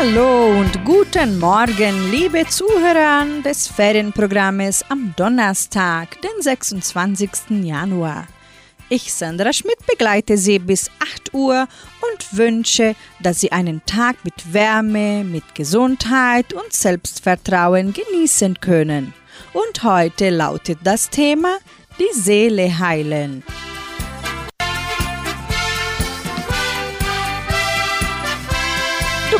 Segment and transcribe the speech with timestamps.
[0.00, 7.64] Hallo und guten Morgen, liebe Zuhörer des Ferienprogrammes am Donnerstag, den 26.
[7.64, 8.28] Januar.
[8.88, 11.66] Ich, Sandra Schmidt, begleite Sie bis 8 Uhr
[12.12, 19.12] und wünsche, dass Sie einen Tag mit Wärme, mit Gesundheit und Selbstvertrauen genießen können.
[19.52, 21.58] Und heute lautet das Thema
[21.98, 23.42] die Seele heilen.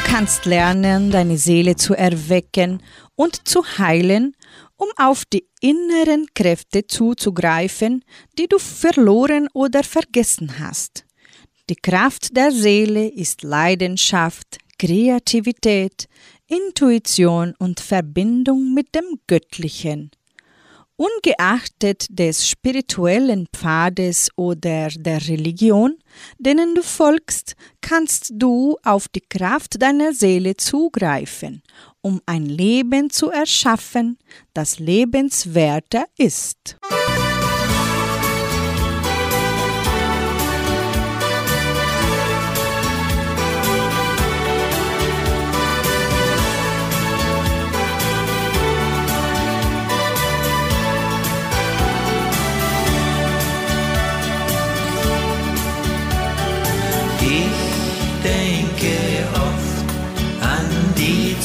[0.09, 2.83] Kannst lernen, deine Seele zu erwecken
[3.15, 4.35] und zu heilen,
[4.77, 8.03] um auf die inneren Kräfte zuzugreifen,
[8.39, 11.05] die du verloren oder vergessen hast.
[11.69, 16.09] Die Kraft der Seele ist Leidenschaft, Kreativität,
[16.47, 20.11] Intuition und Verbindung mit dem Göttlichen.
[21.01, 25.97] Ungeachtet des spirituellen Pfades oder der Religion,
[26.41, 31.63] denen du folgst, kannst du auf die Kraft deiner Seele zugreifen,
[32.01, 34.19] um ein Leben zu erschaffen,
[34.55, 36.79] das lebenswerter ist.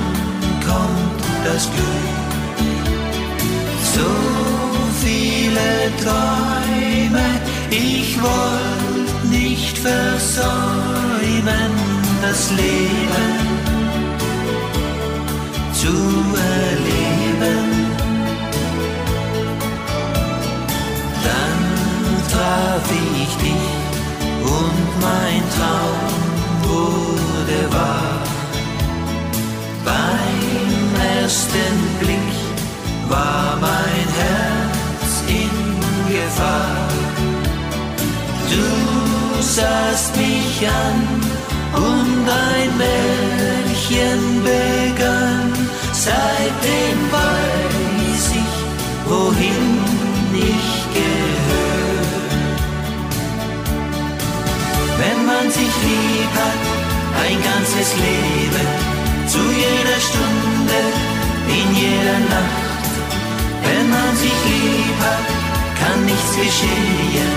[0.67, 2.13] kommt das Glück.
[3.95, 4.11] So
[5.03, 5.69] viele
[6.03, 7.27] Träume,
[7.71, 10.43] ich wollte nicht versäumen,
[12.21, 13.32] das Leben
[25.63, 25.99] Traum
[26.67, 28.19] wurde wahr.
[29.85, 30.91] Beim
[31.21, 32.33] ersten Blick
[33.09, 35.55] war mein Herz in
[36.13, 36.87] Gefahr.
[38.53, 38.67] Du
[39.41, 40.99] sahst mich an
[41.89, 45.53] und ein Märchen begann.
[45.93, 48.55] Seitdem weiß ich,
[49.09, 49.82] wohin
[55.83, 56.61] man sich lieb hat,
[57.25, 58.67] ein ganzes Leben,
[59.27, 60.79] zu jeder Stunde,
[61.47, 62.91] in jeder Nacht.
[63.63, 65.27] Wenn man sich lieb hat,
[65.79, 67.31] kann nichts geschehen,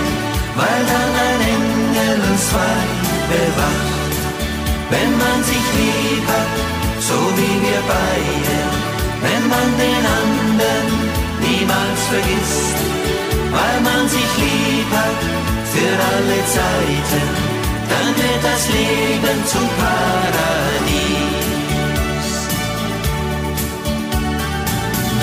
[0.57, 2.83] weil dann ein Engel uns zwei
[3.33, 4.15] bewacht.
[4.91, 6.55] Wenn man sich lieb hat,
[7.01, 8.57] so wie wir beide,
[9.25, 10.87] wenn man den anderen
[11.45, 12.77] niemals vergisst,
[13.57, 15.21] weil man sich lieb hat
[15.73, 17.56] für alle Zeiten,
[17.91, 21.07] dann wird das Leben zum Paradies.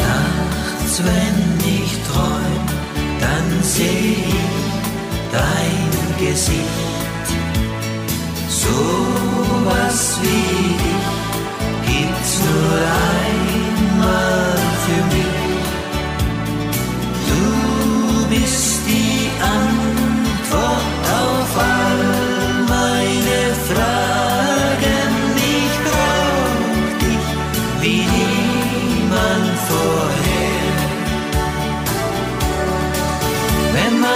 [0.03, 1.37] Nachts, wenn
[1.77, 2.65] ich träum,
[3.19, 4.63] dann seh ich
[5.31, 5.91] dein
[6.25, 7.27] Gesicht.
[8.49, 8.79] So
[9.65, 11.23] was wie dich
[11.87, 12.73] gibt's nur
[13.19, 15.32] einmal für mich.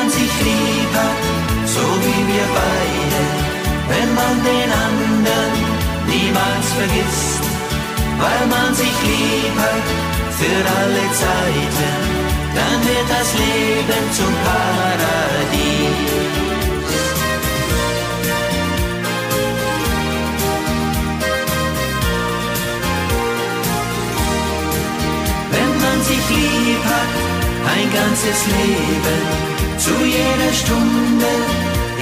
[0.07, 1.23] Man sich lieb hat,
[1.65, 3.21] so wie wir beide,
[3.91, 5.53] wenn man den anderen
[6.07, 7.43] niemals vergisst,
[8.21, 9.87] weil man sich lieb hat
[10.39, 11.93] für alle Zeiten,
[12.57, 15.97] dann wird das Leben zum Paradies.
[25.51, 27.11] Wenn man sich lieb hat,
[27.75, 31.31] ein ganzes Leben, zu jeder Stunde,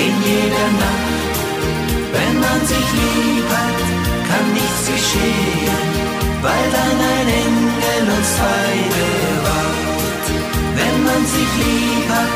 [0.06, 1.36] in jeder Nacht.
[2.16, 3.80] Wenn man sich lieb hat,
[4.30, 5.82] kann nichts geschehen,
[6.42, 10.26] weil dann ein Engel uns zwei bewacht.
[10.80, 12.34] Wenn man sich lieb hat,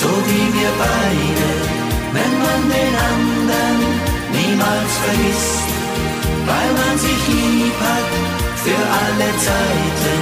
[0.00, 1.48] so wie wir beide,
[2.16, 3.78] wenn man den anderen
[4.36, 5.66] niemals vergisst,
[6.48, 8.08] weil man sich lieb hat
[8.64, 10.16] für alle Zeiten,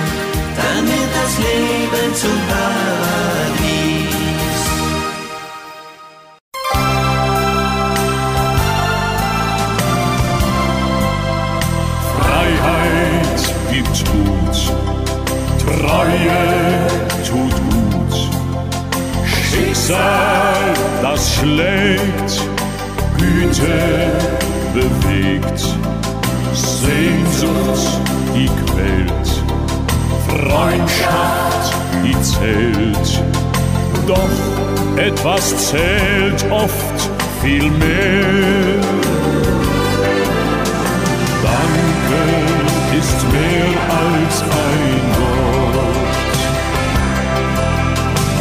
[0.59, 3.88] dann wird das Leben zum Paradies.
[19.89, 22.43] Schicksal, das schlägt,
[23.17, 24.13] Güte
[24.75, 25.61] bewegt,
[26.53, 28.01] Sehnsucht,
[28.35, 29.29] die quält,
[30.29, 31.75] Freundschaft,
[32.05, 33.23] die zählt.
[34.07, 37.11] Doch etwas zählt oft
[37.41, 38.83] viel mehr.
[41.43, 42.23] Danke
[42.99, 43.73] ist mehr
[44.05, 45.89] als ein Wort.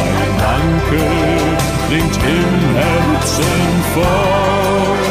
[0.04, 1.27] Ein Danke
[1.88, 5.08] klingt im Herzen fort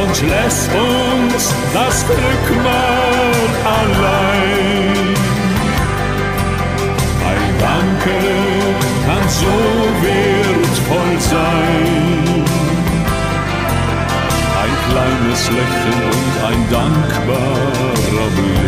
[0.00, 3.32] und lässt uns das Glück mal
[3.78, 5.14] allein.
[7.30, 8.18] Ein Danke
[9.06, 9.54] kann so
[10.02, 12.44] wertvoll sein.
[14.62, 18.67] Ein kleines Lächeln und ein dankbarer Blick.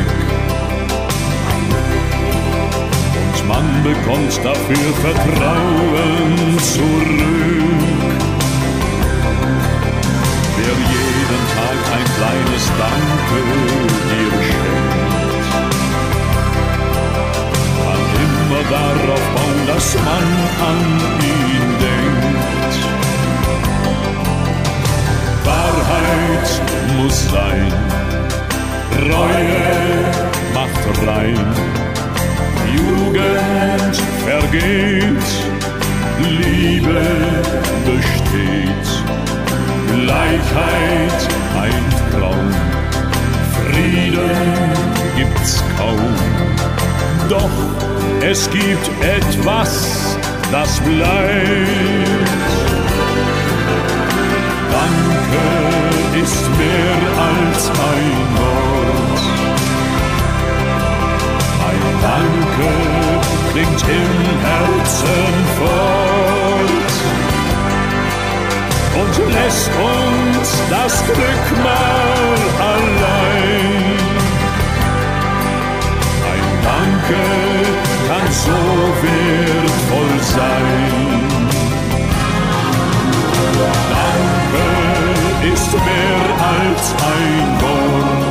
[3.50, 7.80] Man bekommt dafür Vertrauen zurück.
[10.56, 13.38] Wer jeden Tag ein kleines Danke
[14.10, 15.48] dir schenkt,
[17.82, 20.26] kann immer darauf bauen, dass man
[20.70, 20.80] an
[21.32, 22.74] ihn denkt.
[25.44, 26.48] Wahrheit
[26.96, 27.72] muss sein,
[29.10, 29.64] Reue
[30.54, 31.79] macht rein,
[32.76, 35.30] Jugend vergeht,
[36.18, 37.02] Liebe
[37.84, 38.86] besteht,
[39.92, 41.20] Gleichheit
[41.60, 42.54] ein Traum,
[43.54, 44.30] Frieden
[45.16, 46.14] gibt's kaum,
[47.28, 47.50] doch
[48.22, 50.16] es gibt etwas,
[50.52, 52.30] das bleibt.
[54.70, 58.99] Danke ist mehr als ein Wort.
[62.02, 62.70] Danke
[63.52, 66.90] klingt im Herzen fort
[69.00, 74.00] und lässt uns das Glück mal allein.
[76.30, 77.24] Ein Danke
[78.08, 78.60] kann so
[79.02, 81.10] wertvoll sein.
[83.94, 88.29] Danke ist mehr als ein Wort.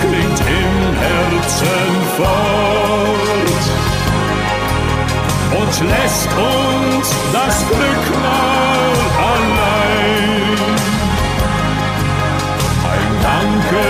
[0.00, 0.74] Klingt im
[1.04, 3.64] Herzen fort
[5.58, 8.92] und lässt uns das Glück mal
[9.32, 10.64] allein.
[12.92, 13.86] Ein Danke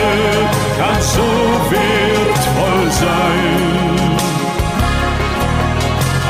[0.78, 1.28] kann so
[1.70, 3.74] wertvoll sein.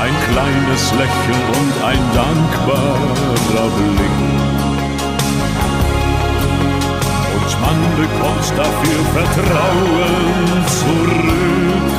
[0.02, 4.33] Ein kleines Lächeln und ein dankbarer Blick.
[7.80, 11.90] Man bekommt dafür Vertrauen zurück.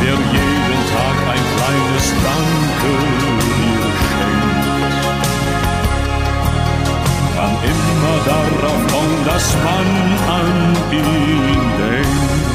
[0.00, 2.92] Wer jeden Tag ein kleines Danke
[3.56, 5.00] dir schenkt,
[7.34, 9.88] kann immer darauf bauen, dass man
[10.38, 10.50] an
[10.92, 12.45] ihn denkt.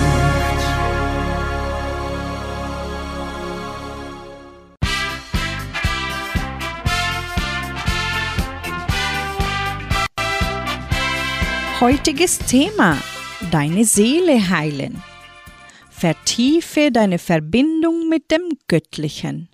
[11.81, 12.95] Heutiges Thema:
[13.49, 15.01] Deine Seele heilen.
[15.89, 19.49] Vertiefe deine Verbindung mit dem Göttlichen.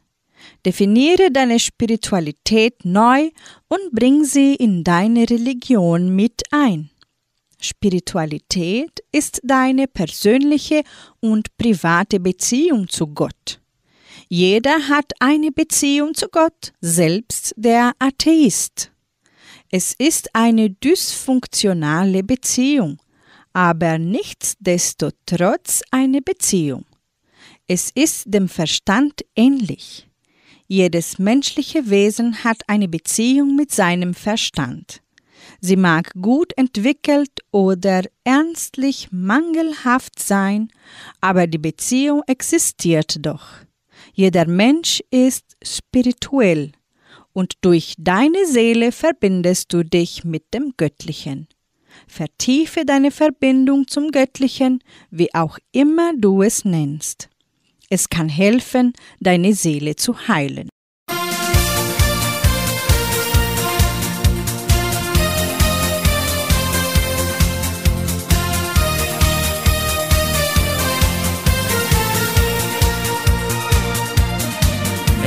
[0.66, 3.30] Definiere deine Spiritualität neu
[3.70, 6.90] und bring sie in deine Religion mit ein.
[7.62, 10.84] Spiritualität ist deine persönliche
[11.22, 13.62] und private Beziehung zu Gott.
[14.28, 18.92] Jeder hat eine Beziehung zu Gott, selbst der Atheist.
[19.70, 23.00] Es ist eine dysfunktionale Beziehung,
[23.52, 26.86] aber nichtsdestotrotz eine Beziehung.
[27.68, 30.08] Es ist dem Verstand ähnlich.
[30.68, 35.02] Jedes menschliche Wesen hat eine Beziehung mit seinem Verstand.
[35.60, 40.70] Sie mag gut entwickelt oder ernstlich mangelhaft sein,
[41.20, 43.48] aber die Beziehung existiert doch.
[44.14, 46.72] Jeder Mensch ist spirituell
[47.38, 51.48] und durch deine Seele verbindest du dich mit dem Göttlichen.
[52.08, 57.30] Vertiefe deine Verbindung zum Göttlichen, wie auch immer du es nennst.
[57.92, 60.70] Es kann helfen, deine Seele zu heilen.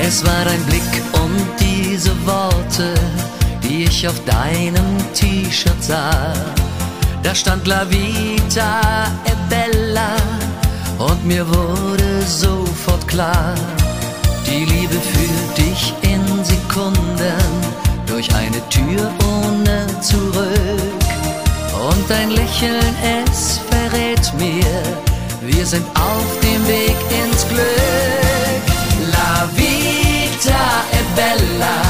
[0.02, 0.79] Es war ein Blick
[2.00, 2.95] diese Worte,
[3.62, 6.33] die ich auf deinem T-Shirt sah.
[7.23, 8.80] Da stand La Vita
[9.26, 10.16] e Bella
[10.99, 13.54] Und mir wurde sofort klar,
[14.47, 17.45] die Liebe führt dich in Sekunden
[18.07, 21.04] durch eine Tür ohne zurück.
[21.87, 22.95] Und dein Lächeln,
[23.26, 24.83] es verrät mir,
[25.42, 28.40] wir sind auf dem Weg ins Glück.
[29.12, 31.89] La vita è bella,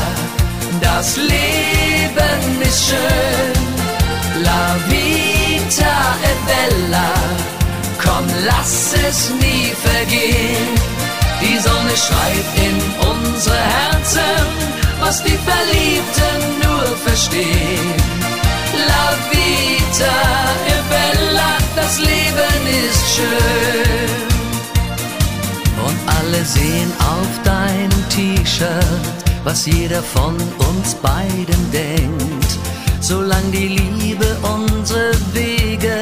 [1.00, 3.54] das Leben ist schön.
[4.48, 5.96] La vita
[6.30, 7.10] è bella,
[8.04, 10.68] komm, lass es nie vergehen.
[11.42, 12.76] Die Sonne schreibt in
[13.12, 14.44] unsere Herzen,
[15.00, 17.88] was die Verliebten nur verstehen.
[18.90, 20.18] La vita
[20.74, 24.20] è bella, das Leben ist schön.
[25.86, 30.36] Und alle sehen auf deinem T-Shirt, was jeder von
[30.68, 32.58] uns beiden denkt.
[33.00, 36.00] Solang die Liebe unsere Wege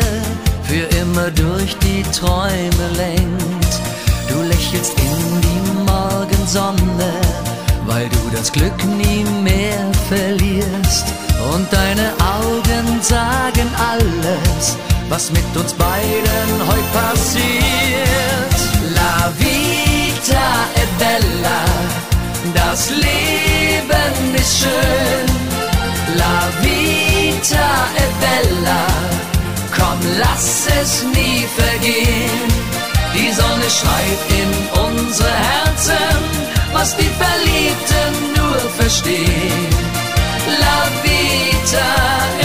[0.64, 3.72] für immer durch die Träume lenkt.
[4.28, 7.12] Du lächelst in die Morgensonne,
[7.86, 11.06] weil du das Glück nie mehr verlierst.
[11.54, 14.76] Und deine Augen sagen alles,
[15.08, 18.58] was mit uns beiden heute passiert.
[18.94, 20.77] La vita
[22.78, 25.26] das Leben ist schön.
[26.14, 27.70] La vita
[28.04, 28.86] è bella,
[29.76, 32.48] komm, lass es nie vergehen.
[33.14, 34.50] Die Sonne schreibt in
[34.86, 36.20] unsere Herzen,
[36.72, 39.70] was die Verliebten nur verstehen.
[40.64, 41.90] La vita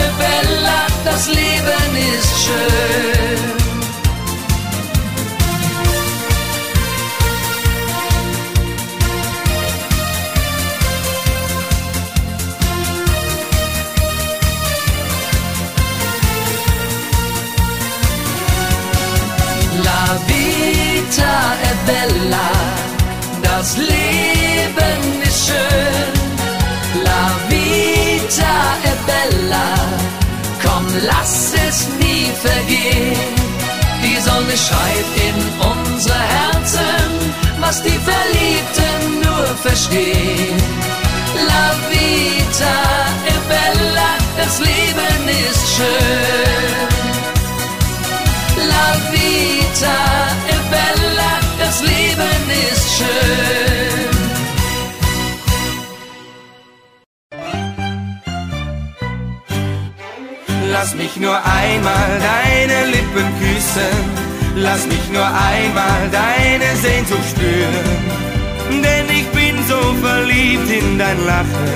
[0.04, 3.63] è bella, das Leben ist schön.
[21.14, 22.50] Vita è bella,
[23.42, 26.12] das Leben ist schön.
[27.04, 29.68] La vita è bella,
[30.62, 33.34] komm, lass es nie vergehen.
[34.02, 35.38] Die Sonne schreibt in
[35.70, 37.10] unsere Herzen,
[37.60, 40.58] was die Verliebten nur verstehen.
[41.50, 42.76] La vita
[43.34, 46.94] è bella, das Leben ist schön.
[48.72, 49.98] La vita
[50.46, 51.03] è bella,
[51.74, 54.14] das Leben ist schön.
[60.70, 63.96] Lass mich nur einmal deine Lippen küssen,
[64.56, 68.04] lass mich nur einmal deine Sehnsucht spüren.
[68.70, 71.74] Denn ich bin so verliebt in dein Lachen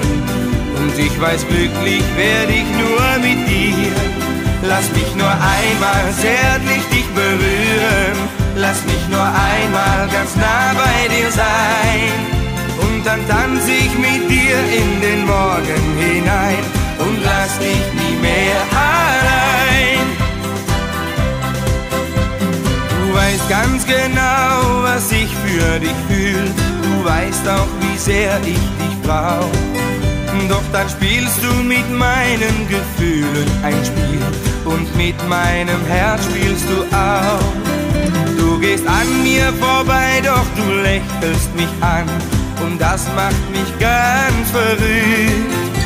[0.79, 3.93] und ich weiß, glücklich werde ich nur mit dir.
[4.63, 8.28] Lass mich nur einmal zärtlich dich berühren,
[8.61, 12.13] lass mich nur einmal ganz nah bei dir sein.
[12.81, 16.63] Und dann tanze ich mit dir in den Morgen hinein
[16.99, 20.07] und lass dich nie mehr allein.
[22.91, 26.47] Du weißt ganz genau, was ich für dich fühl.
[26.83, 29.51] Du weißt auch, wie sehr ich dich brauch.
[30.49, 34.23] Doch dann spielst du mit meinen Gefühlen ein Spiel
[34.65, 37.68] und mit meinem Herz spielst du auch.
[38.59, 42.07] Du gehst an mir vorbei, doch du lächelst mich an
[42.61, 45.79] und das macht mich ganz verrückt.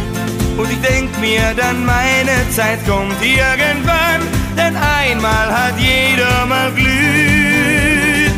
[0.57, 4.23] Und ich denk mir dann, meine Zeit kommt irgendwann,
[4.57, 8.33] denn einmal hat jeder mal Glück.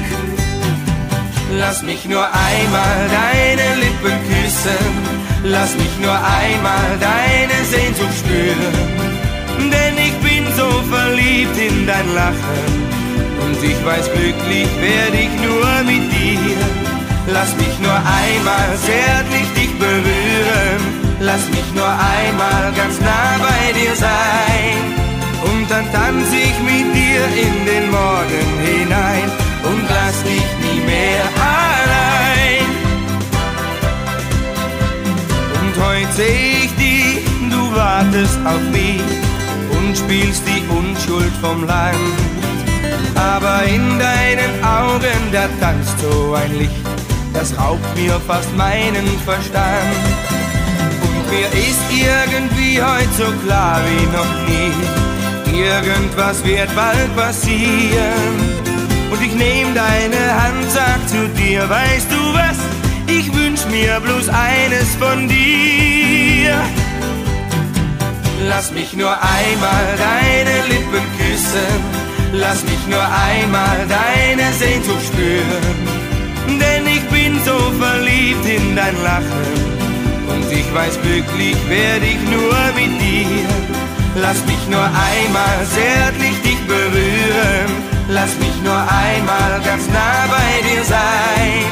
[1.52, 4.84] Lass mich nur einmal deine Lippen küssen,
[5.44, 12.93] lass mich nur einmal deine Sehnsucht spüren, denn ich bin so verliebt in dein Lachen
[13.54, 16.56] und ich weiß, glücklich werde ich nur mit dir.
[17.26, 20.80] Lass mich nur einmal zärtlich dich berühren,
[21.20, 24.78] lass mich nur einmal ganz nah bei dir sein.
[25.50, 29.28] Und dann tanze ich mit dir in den Morgen hinein
[29.70, 31.24] und lass dich nie mehr
[31.56, 32.66] allein.
[35.60, 39.02] Und heute seh ich dich, du wartest auf mich
[39.76, 42.43] und spielst die Unschuld vom Land.
[43.32, 46.86] Aber in deinen Augen, da tanzt so ein Licht,
[47.32, 49.96] das raubt mir fast meinen Verstand.
[51.02, 58.34] Und mir ist irgendwie heute so klar wie noch nie, irgendwas wird bald passieren.
[59.10, 62.58] Und ich nehm deine Hand, sag zu dir, weißt du was,
[63.06, 66.54] ich wünsch mir bloß eines von dir.
[68.48, 72.03] Lass mich nur einmal deine Lippen küssen,
[72.36, 75.78] Lass mich nur einmal deine Sehnsucht spüren,
[76.48, 79.54] denn ich bin so verliebt in dein Lachen
[80.28, 83.46] und ich weiß glücklich werde ich nur mit dir.
[84.16, 87.70] Lass mich nur einmal zärtlich dich berühren,
[88.08, 91.66] lass mich nur einmal ganz nah bei dir sein.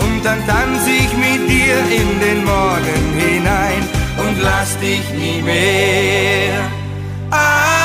[0.00, 3.82] Und dann tanz ich mit dir in den Morgen hinein
[4.16, 6.58] und lass dich nie mehr
[7.30, 7.79] allein.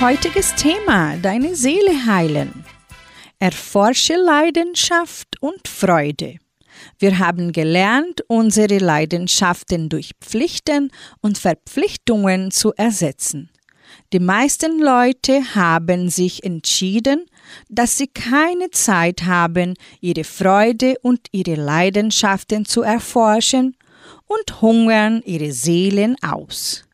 [0.00, 2.64] Heutiges Thema, deine Seele heilen.
[3.38, 6.38] Erforsche Leidenschaft und Freude.
[6.98, 13.50] Wir haben gelernt, unsere Leidenschaften durch Pflichten und Verpflichtungen zu ersetzen.
[14.12, 17.26] Die meisten Leute haben sich entschieden,
[17.68, 23.76] dass sie keine Zeit haben, ihre Freude und ihre Leidenschaften zu erforschen
[24.26, 26.84] und hungern ihre Seelen aus.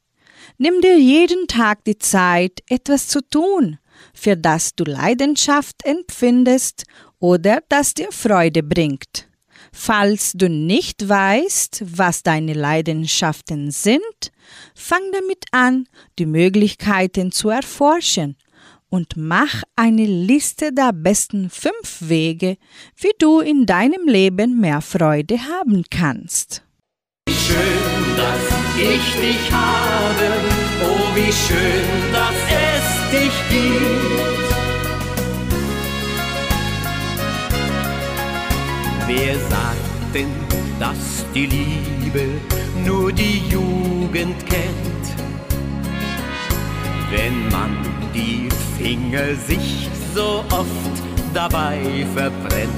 [0.62, 3.78] Nimm dir jeden Tag die Zeit, etwas zu tun,
[4.12, 6.84] für das du Leidenschaft empfindest
[7.18, 9.26] oder das dir Freude bringt.
[9.72, 14.32] Falls du nicht weißt, was deine Leidenschaften sind,
[14.74, 15.88] fang damit an,
[16.18, 18.36] die Möglichkeiten zu erforschen
[18.90, 22.58] und mach eine Liste der besten fünf Wege,
[22.96, 26.62] wie du in deinem Leben mehr Freude haben kannst.
[27.30, 30.26] Schön, ich dich habe,
[30.82, 34.40] oh wie schön, dass es dich gibt.
[39.06, 40.32] Wer sagt denn,
[40.78, 42.40] dass die Liebe
[42.87, 45.06] nur die Jugend kennt?
[47.10, 47.76] Wenn man
[48.14, 51.02] die Finger sich so oft
[51.34, 52.71] dabei verbrennt.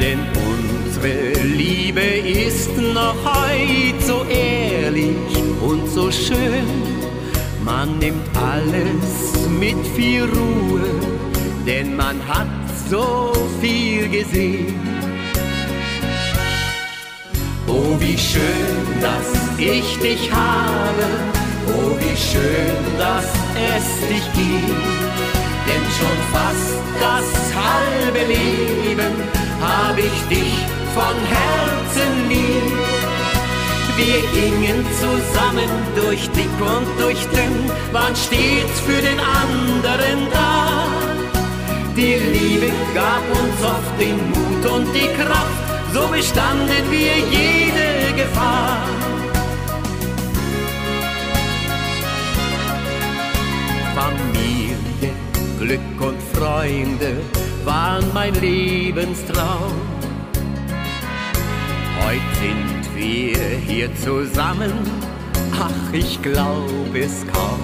[0.00, 0.18] Denn
[0.94, 5.16] unsere Liebe ist noch heut so ehrlich
[5.60, 6.66] und so schön.
[7.64, 10.82] Man nimmt alles mit viel Ruhe,
[11.66, 12.48] denn man hat
[12.88, 14.74] so viel gesehen.
[17.66, 21.04] Oh, wie schön, dass ich dich habe.
[21.68, 23.26] Oh, wie schön, dass
[23.74, 24.84] es dich gibt.
[25.66, 29.14] Denn schon fast das halbe Leben
[29.60, 32.94] hab ich dich von Herzen lieb.
[33.96, 40.86] Wir gingen zusammen durch dick und durch dünn, waren stets für den anderen da.
[41.96, 48.78] Die Liebe gab uns oft den Mut und die Kraft, so bestanden wir jede Gefahr.
[53.94, 55.12] Familie,
[55.60, 57.16] Glück und Freunde
[57.64, 59.93] waren mein Lebenstraum.
[62.06, 64.72] Heute sind wir hier zusammen,
[65.58, 67.60] ach, ich glaub es kaum.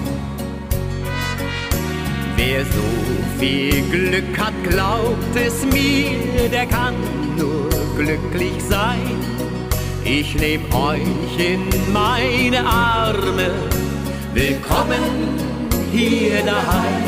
[2.35, 6.95] Wer so viel Glück hat, glaubt es mir, der kann
[7.37, 9.15] nur glücklich sein.
[10.03, 13.51] Ich nehm euch in meine Arme,
[14.33, 15.37] willkommen
[15.91, 17.03] hier daheim.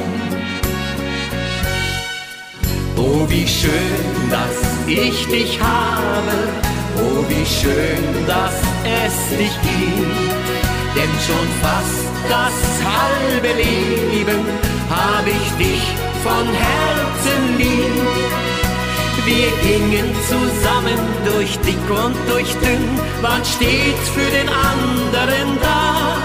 [2.95, 10.33] Oh, wie schön, dass ich dich habe, oh, wie schön, dass es dich gibt.
[10.95, 14.41] Denn schon fast das halbe Leben
[14.89, 15.83] hab ich dich
[16.23, 18.43] von Herzen lieb.
[19.25, 26.17] Wir gingen zusammen durch dick und durch dünn, waren stets für den anderen da.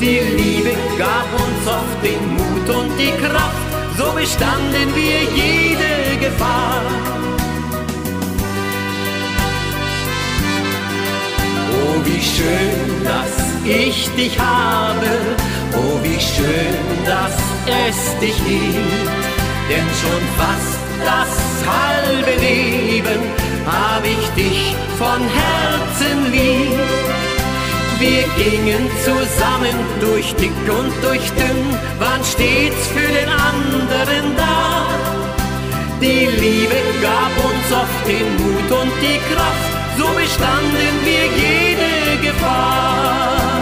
[0.00, 6.82] Die Liebe gab uns oft den Mut und die Kraft, so bestanden wir jede Gefahr.
[12.08, 15.08] Wie schön, dass ich dich habe,
[15.76, 19.08] oh, wie schön, dass es dich gibt,
[19.68, 21.32] denn schon fast das
[21.66, 23.20] halbe Leben
[23.66, 26.78] hab ich dich von Herzen lieb.
[27.98, 31.64] Wir gingen zusammen durch dick und durch dünn,
[31.98, 34.86] waren stets für den anderen da.
[36.00, 41.87] Die Liebe gab uns oft den Mut und die Kraft, so bestanden wir jede
[42.22, 43.57] Gefahr.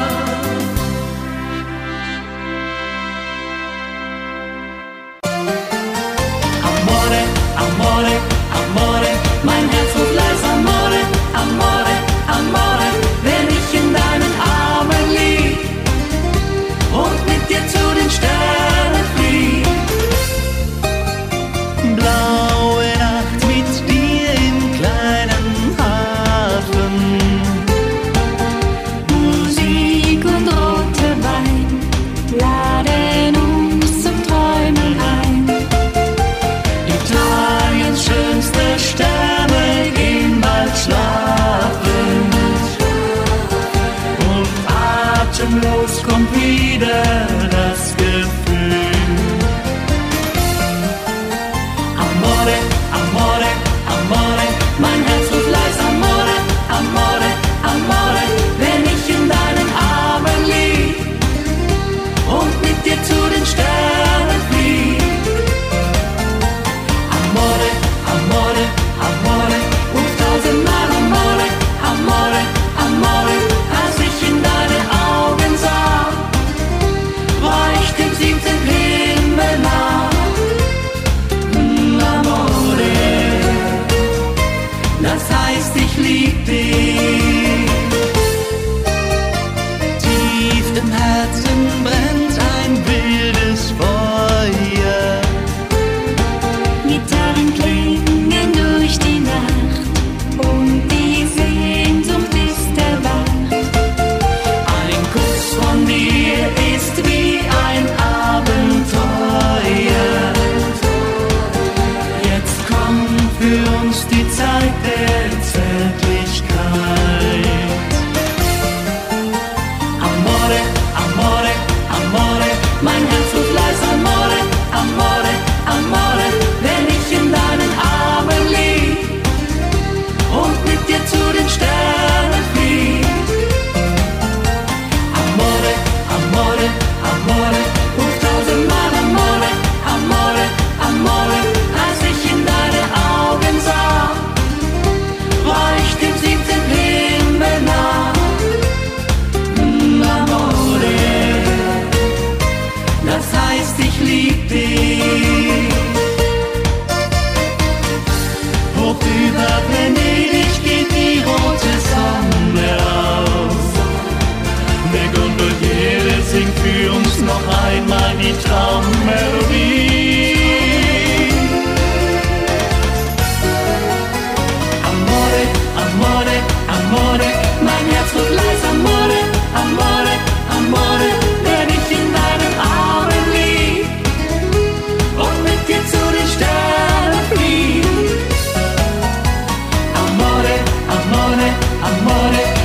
[191.87, 192.56] Amore,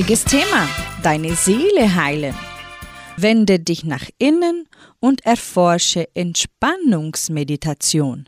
[0.00, 0.66] Heutiges Thema:
[1.02, 2.34] Deine Seele heilen.
[3.18, 4.66] Wende dich nach innen
[4.98, 8.26] und erforsche Entspannungsmeditation.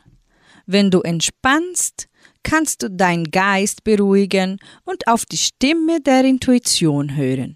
[0.67, 2.09] Wenn du entspannst,
[2.43, 7.55] kannst du deinen Geist beruhigen und auf die Stimme der Intuition hören.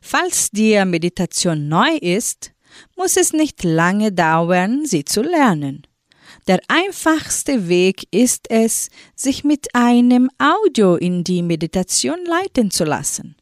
[0.00, 2.52] Falls dir Meditation neu ist,
[2.96, 5.86] muss es nicht lange dauern, sie zu lernen.
[6.46, 13.36] Der einfachste Weg ist es, sich mit einem Audio in die Meditation leiten zu lassen.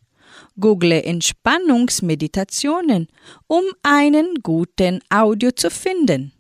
[0.60, 3.08] Google Entspannungsmeditationen,
[3.46, 6.32] um einen guten Audio zu finden,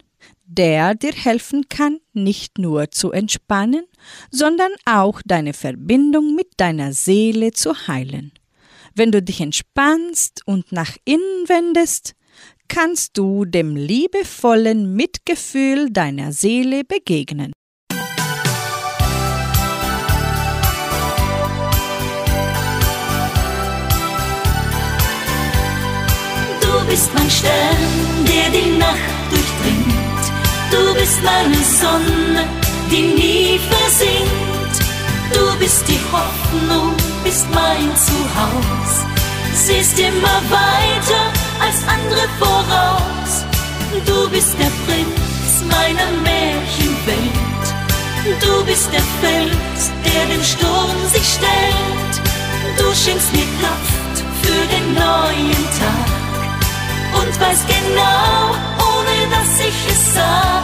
[0.44, 3.84] der dir helfen kann, nicht nur zu entspannen,
[4.30, 8.32] sondern auch deine Verbindung mit deiner Seele zu heilen.
[8.94, 12.14] Wenn du dich entspannst und nach innen wendest,
[12.68, 17.52] kannst du dem liebevollen Mitgefühl deiner Seele begegnen.
[26.88, 27.76] Bist mein Stern,
[28.26, 30.24] der die Nacht durchdringt.
[30.70, 32.44] Du bist meine Sonne,
[32.90, 34.76] die nie versinkt.
[35.32, 39.06] Du bist die Hoffnung, bist mein Zuhause.
[39.54, 41.22] Siehst immer weiter
[41.60, 43.44] als andere voraus.
[44.06, 47.66] Du bist der Prinz meiner Märchenwelt.
[48.40, 52.14] Du bist der Fels, der dem Sturm sich stellt.
[52.78, 56.07] Du schenkst mir Kraft für den neuen Tag
[57.14, 58.54] und weiß genau,
[58.90, 60.62] ohne dass ich es sag,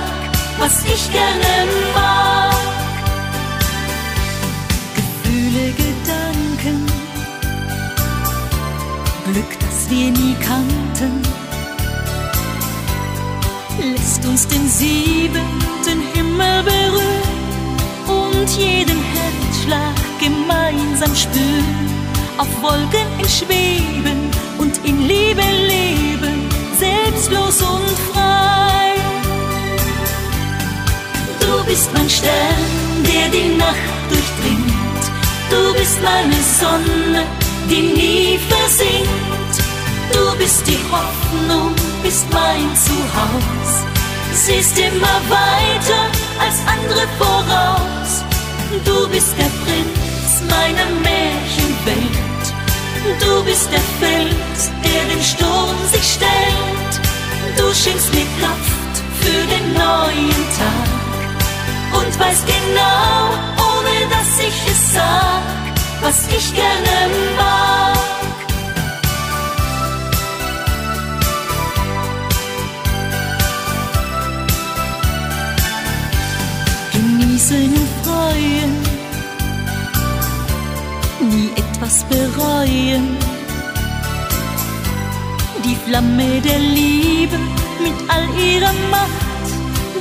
[0.58, 2.54] was ich gerne mag.
[4.96, 6.86] Gefühle, Gedanken,
[9.24, 11.22] Glück, das wir nie kannten,
[13.92, 17.24] lässt uns den siebenten Himmel berühren
[18.06, 21.88] und jeden Herzschlag gemeinsam spüren,
[22.38, 25.42] auf Wolken in Schweben und in Liebe
[27.28, 28.94] bedingungslos und frei.
[31.40, 33.76] Du bist mein Stern, der die Nacht
[34.08, 35.04] durchdringt.
[35.50, 37.24] Du bist meine Sonne,
[37.68, 39.62] die nie versinkt.
[40.12, 43.86] Du bist die Hoffnung, bist mein Zuhause.
[44.32, 46.02] Siehst immer weiter
[46.40, 48.24] als andere voraus.
[48.84, 52.44] Du bist der Prinz meiner Märchenwelt.
[53.20, 56.83] Du bist der Fels, der dem Sturm sich stellt.
[57.56, 64.92] Du schenkst mir Kraft für den neuen Tag und weißt genau, ohne dass ich es
[64.94, 65.42] sag,
[66.00, 66.96] was ich gerne
[67.36, 67.94] mag.
[76.92, 78.72] Genießen und freuen,
[81.30, 83.33] nie etwas bereuen.
[85.64, 87.38] Die Flamme der Liebe
[87.80, 89.48] mit all ihrer Macht,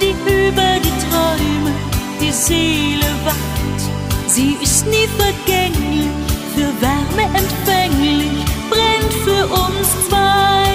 [0.02, 1.72] die über die Träume
[2.20, 3.80] die Seele wacht.
[4.28, 6.10] Sie ist nie vergänglich,
[6.54, 10.66] für Wärme empfänglich, brennt für uns zwei.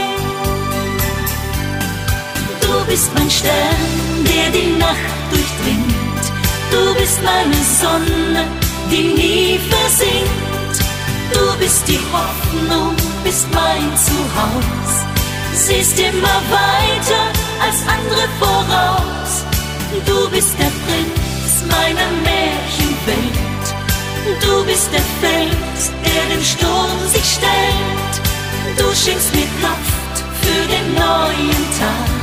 [2.63, 6.25] Du bist mein Stern, der die Nacht durchdringt.
[6.71, 8.45] Du bist meine Sonne,
[8.91, 10.48] die nie versinkt.
[11.33, 15.07] Du bist die Hoffnung, bist mein Zuhause.
[15.55, 17.23] Siehst immer weiter
[17.61, 19.45] als andere voraus.
[20.07, 23.67] Du bist der Prinz meiner Märchenwelt.
[24.41, 28.15] Du bist der Fels, der dem Sturm sich stellt.
[28.79, 32.19] Du schenkst mir Kraft für den neuen Tag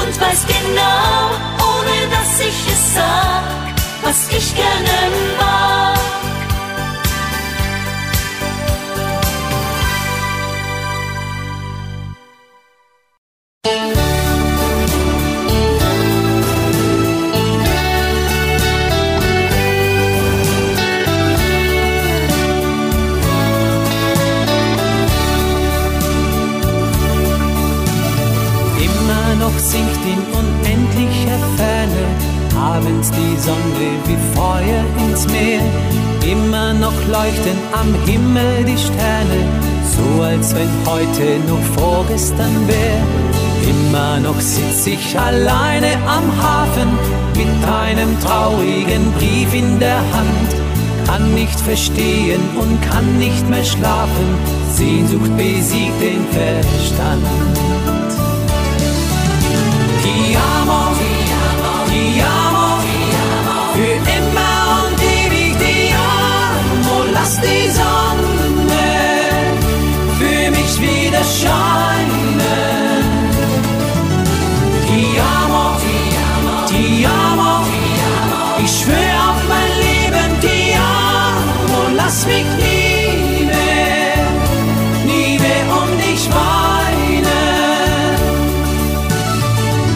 [0.00, 6.07] und weiß genau, ohne dass ich es sag, was ich gerne mag.
[37.72, 39.40] Am Himmel die Sterne,
[39.94, 43.02] so als wenn heute noch vorgestern wär.
[43.68, 46.88] Immer noch sitz ich alleine am Hafen
[47.36, 50.50] mit einem traurigen Brief in der Hand.
[51.06, 54.28] Kann nicht verstehen und kann nicht mehr schlafen,
[54.72, 57.26] Sehnsucht besiegt den Verstand.
[60.02, 60.87] Ti amo,
[67.42, 68.88] die Sonne
[70.18, 72.38] für mich wieder scheinen.
[74.86, 75.76] Ti amo,
[76.68, 77.64] ti amo,
[78.64, 81.80] ich schwör auf mein Leben, ti amo.
[81.96, 84.26] Lass mich nie mehr,
[85.06, 87.28] nie mehr um dich weinen.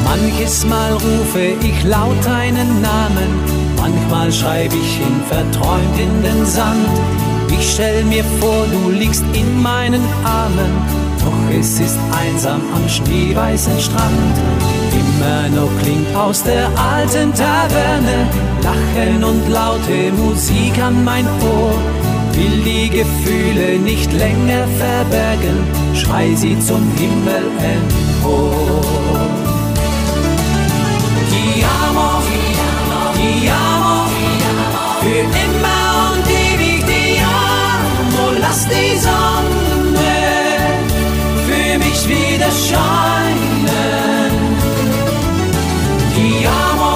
[0.04, 3.30] Manches Mal rufe ich laut deinen Namen,
[3.76, 7.21] manchmal schreibe ich ihn verträumt in den Sand.
[7.62, 10.72] Ich stell mir vor, du liegst in meinen Armen,
[11.20, 14.36] doch es ist einsam am schneeweißen Strand.
[14.90, 18.26] Immer noch klingt aus der alten Taverne
[18.64, 21.74] Lachen und laute Musik an mein Ohr.
[22.32, 25.58] Will die Gefühle nicht länger verbergen,
[25.94, 27.44] schrei sie zum Himmel
[27.74, 28.80] empor.
[31.30, 32.22] Ti amo,
[33.14, 34.06] ti amo,
[35.00, 35.81] für immer
[38.52, 40.12] Lass die Sonne
[41.46, 44.32] für mich wieder scheinen.
[46.14, 46.92] Ti amo,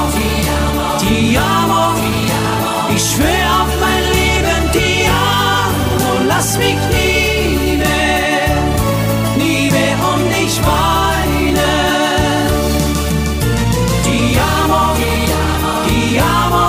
[0.98, 1.94] ti amo,
[2.94, 6.26] ich schwör auf mein Leben, ti amo.
[6.28, 8.52] Lass mich nie mehr,
[9.38, 11.62] nie mehr um dich weinen.
[14.04, 14.18] Ti
[14.60, 14.82] amo,
[15.86, 16.66] ti amo,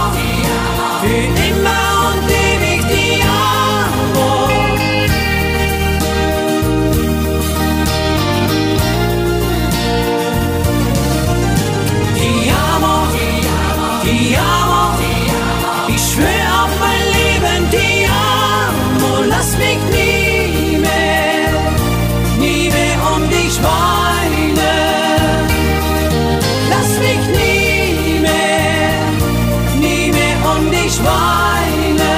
[30.98, 32.16] Schweine.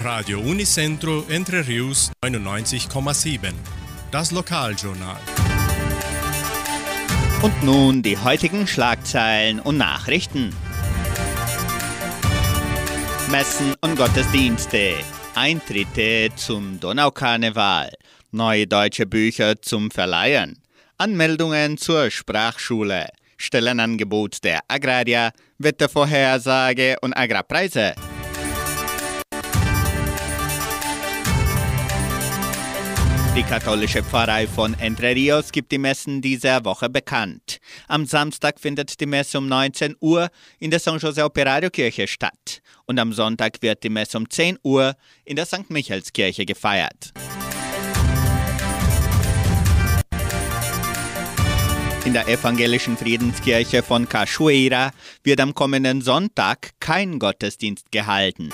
[0.00, 3.52] Radio Unicentro Entre Rius 99,7.
[4.10, 5.20] Das Lokaljournal.
[7.42, 10.52] Und nun die heutigen Schlagzeilen und Nachrichten.
[13.30, 14.94] Messen und Gottesdienste.
[15.36, 17.90] Eintritte zum Donaukarneval.
[18.34, 20.58] Neue deutsche Bücher zum Verleihen.
[20.98, 23.06] Anmeldungen zur Sprachschule.
[23.36, 25.30] Stellenangebot der Agraria.
[25.58, 27.94] Wettervorhersage und Agrarpreise.
[33.36, 37.58] Die katholische Pfarrei von Entre Rios gibt die Messen dieser Woche bekannt.
[37.86, 42.62] Am Samstag findet die Messe um 19 Uhr in der San Jose Operario Kirche statt
[42.86, 45.70] und am Sonntag wird die Messe um 10 Uhr in der St.
[45.70, 47.12] Michaelskirche gefeiert.
[52.04, 54.90] In der evangelischen Friedenskirche von Cachoeira
[55.22, 58.50] wird am kommenden Sonntag kein Gottesdienst gehalten.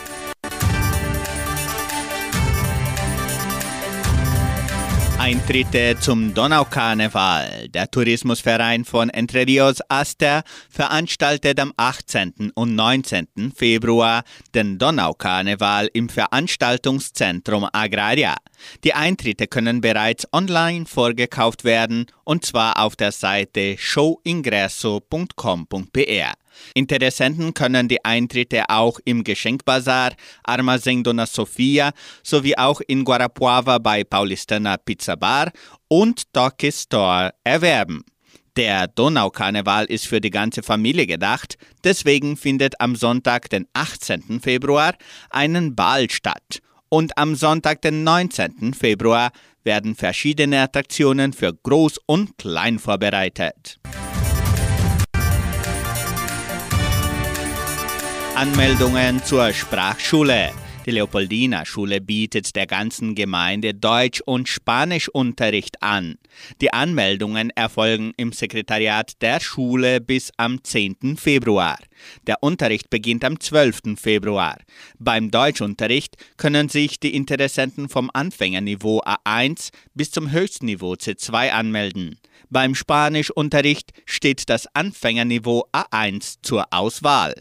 [5.21, 7.69] Eintritte zum Donaukarneval.
[7.69, 12.53] Der Tourismusverein von Entre Rios Aster veranstaltet am 18.
[12.55, 13.53] und 19.
[13.55, 18.35] Februar den Donaukarneval im Veranstaltungszentrum Agraria.
[18.83, 26.40] Die Eintritte können bereits online vorgekauft werden und zwar auf der Seite showingresso.com.br.
[26.75, 30.13] Interessenten können die Eintritte auch im Geschenkbazar
[30.45, 35.51] Armazém Dona Sofia sowie auch in Guarapuava bei Paulistana Pizza Bar
[35.89, 38.05] und Doki Store erwerben.
[38.57, 44.41] Der Donaukarneval ist für die ganze Familie gedacht, deswegen findet am Sonntag, den 18.
[44.41, 44.95] Februar,
[45.31, 46.61] einen Ball statt.
[46.89, 48.75] Und am Sonntag, den 19.
[48.75, 49.31] Februar,
[49.63, 53.79] werden verschiedene Attraktionen für Groß und Klein vorbereitet.
[58.41, 60.53] Anmeldungen zur Sprachschule.
[60.87, 66.15] Die Leopoldina Schule bietet der ganzen Gemeinde Deutsch- und Spanischunterricht an.
[66.63, 71.19] Die Anmeldungen erfolgen im Sekretariat der Schule bis am 10.
[71.19, 71.77] Februar.
[72.27, 74.01] Der Unterricht beginnt am 12.
[74.01, 74.57] Februar.
[74.99, 82.19] Beim Deutschunterricht können sich die Interessenten vom Anfängerniveau A1 bis zum Höchstniveau C2 anmelden.
[82.49, 87.35] Beim Spanischunterricht steht das Anfängerniveau A1 zur Auswahl.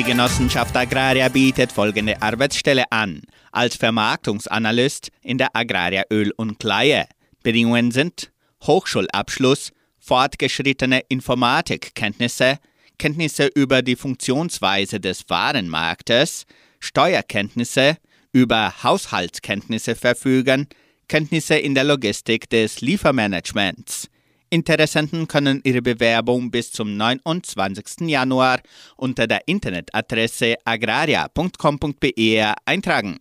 [0.00, 3.20] Die Genossenschaft Agraria bietet folgende Arbeitsstelle an.
[3.52, 7.06] Als Vermarktungsanalyst in der Agraria Öl und Kleie.
[7.42, 8.32] Bedingungen sind
[8.62, 12.60] Hochschulabschluss, fortgeschrittene Informatikkenntnisse,
[12.98, 16.46] Kenntnisse über die Funktionsweise des Warenmarktes,
[16.78, 17.98] Steuerkenntnisse,
[18.32, 20.66] über Haushaltskenntnisse verfügen,
[21.08, 24.08] Kenntnisse in der Logistik des Liefermanagements.
[24.50, 28.08] Interessenten können ihre Bewerbung bis zum 29.
[28.08, 28.58] Januar
[28.96, 33.20] unter der Internetadresse agraria.com.br eintragen.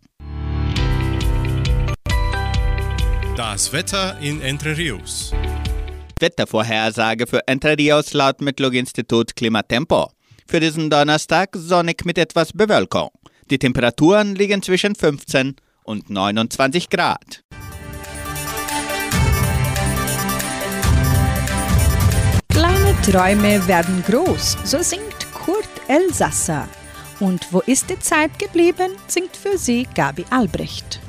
[3.38, 5.32] Das Wetter in Entre Rios.
[6.20, 10.12] Wettervorhersage für Entre Rios laut Metlog-Institut Klimatempo.
[10.48, 13.10] Für diesen Donnerstag sonnig mit etwas Bewölkung.
[13.52, 17.44] Die Temperaturen liegen zwischen 15 und 29 Grad.
[23.12, 26.68] Träume werden groß, so singt Kurt Elsasser.
[27.20, 31.00] Und wo ist die Zeit geblieben, singt für sie Gabi Albrecht.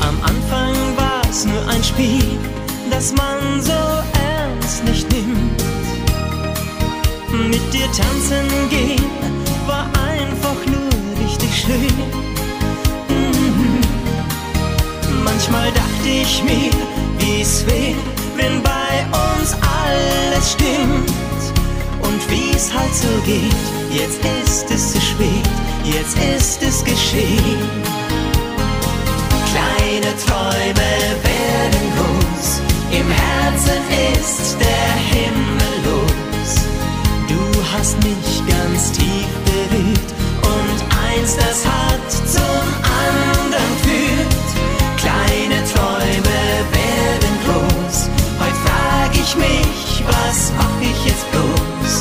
[0.00, 2.38] Am Anfang war's nur ein Spiel,
[2.88, 3.83] das man so
[7.74, 9.04] dir tanzen gehen
[9.66, 11.96] war einfach nur richtig schön.
[13.08, 13.80] Mhm.
[15.24, 16.70] Manchmal dachte ich mir,
[17.18, 17.96] wie's wär,
[18.36, 18.92] wenn bei
[19.26, 21.42] uns alles stimmt.
[22.02, 25.48] Und wie's halt so geht, jetzt ist es zu spät,
[25.84, 27.58] jetzt ist es geschehen.
[29.50, 30.92] Kleine Träume
[31.28, 32.60] werden groß,
[32.92, 33.82] im Herzen
[34.20, 35.63] ist der Himmel
[37.78, 40.10] hast mich ganz tief berührt
[40.42, 42.66] und eins, das hat zum
[43.02, 44.44] anderen führt.
[44.96, 46.40] Kleine Träume
[46.78, 48.08] werden groß,
[48.40, 51.92] heute frag ich mich, was mach ich jetzt bloß?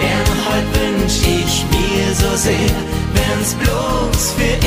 [0.00, 2.74] Denn heute wünsch ich mir so sehr,
[3.14, 4.57] wenn's bloß für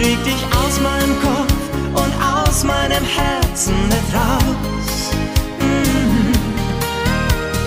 [0.00, 1.52] Krieg dich aus meinem Kopf
[1.92, 5.10] und aus meinem Herzen nicht raus.
[5.60, 6.32] Mhm.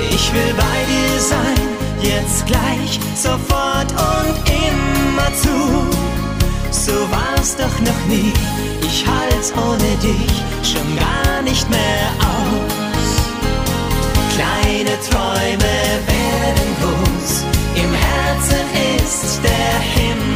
[0.10, 1.62] Ich will bei dir sein,
[2.02, 5.86] jetzt gleich, sofort und immer zu.
[6.72, 8.34] So war's doch noch nie,
[8.82, 13.14] ich halt's ohne dich schon gar nicht mehr aus.
[14.34, 15.76] Kleine Träume
[16.10, 18.66] werden groß, im Herzen
[18.98, 20.33] ist der Himmel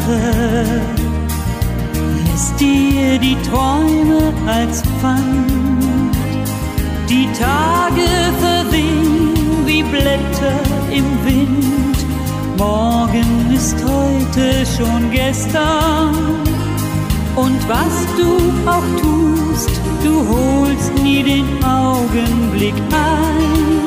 [0.00, 0.80] Jahre,
[2.30, 6.14] lässt dir die Träume als Pfand.
[7.08, 9.34] Die Tage verwehen
[9.66, 11.96] wie Blätter im Wind,
[12.56, 16.14] morgen ist heute schon gestern.
[17.36, 19.70] Und was du auch tust,
[20.04, 23.80] du holst nie den Augenblick ein.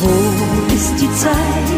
[0.00, 1.77] Wo ist die Zeit?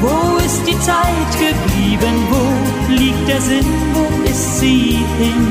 [0.00, 2.16] Wo ist die Zeit geblieben?
[2.30, 3.66] Wo liegt der Sinn?
[3.92, 5.46] Wo ist sie hin?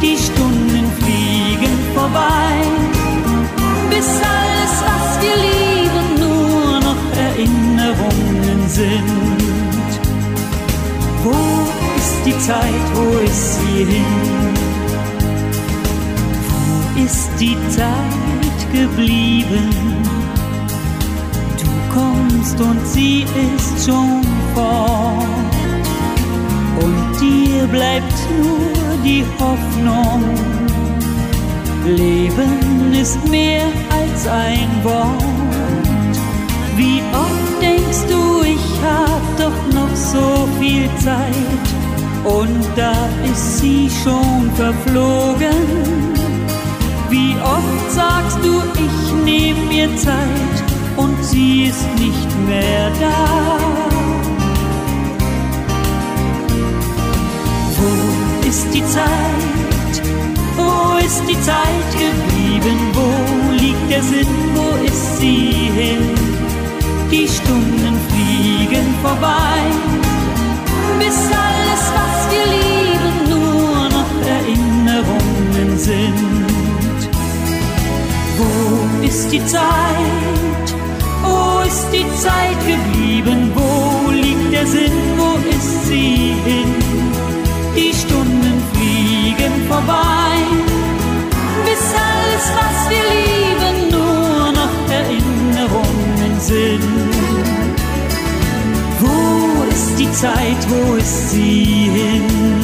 [0.00, 2.52] Die Stunden fliegen vorbei,
[3.90, 9.90] bis alles, was wir lieben, nur noch Erinnerungen sind.
[11.22, 11.36] Wo
[11.96, 14.14] ist die Zeit, wo ist sie hin?
[16.48, 19.91] Wo ist die Zeit geblieben?
[22.32, 24.22] Kommst und sie ist schon
[24.54, 25.26] fort.
[26.80, 30.22] Und dir bleibt nur die Hoffnung.
[31.84, 35.22] Leben ist mehr als ein Wort.
[36.76, 41.66] Wie oft denkst du, ich hab doch noch so viel Zeit
[42.24, 42.94] und da
[43.30, 45.66] ist sie schon verflogen.
[47.10, 50.51] Wie oft sagst du, ich nehm mir Zeit
[50.96, 53.58] und sie ist nicht mehr da.
[57.78, 59.94] Wo ist die Zeit?
[60.56, 62.78] Wo ist die Zeit geblieben?
[62.92, 64.26] Wo liegt der Sinn?
[64.54, 66.32] Wo ist sie hin?
[67.10, 69.60] Die Stunden fliegen vorbei,
[70.98, 77.02] bis alles, was wir lieben, nur noch Erinnerungen sind.
[78.38, 80.81] Wo ist die Zeit?
[81.32, 83.50] Wo ist die Zeit geblieben?
[83.54, 84.96] Wo liegt der Sinn?
[85.16, 86.72] Wo ist sie hin?
[87.74, 90.34] Die Stunden fliegen vorbei,
[91.66, 96.82] bis alles, was wir lieben, nur noch Erinnerungen sind.
[99.00, 99.18] Wo
[99.70, 102.61] ist die Zeit, wo ist sie hin?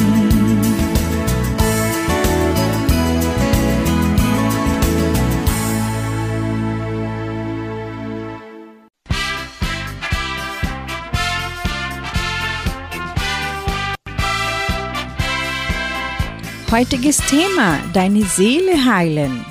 [16.71, 19.43] Heutiges Thema, deine Seele heilen.